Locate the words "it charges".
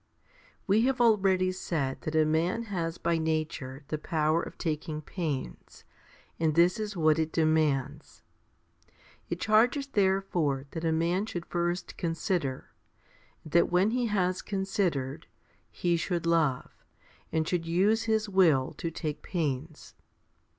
9.29-9.85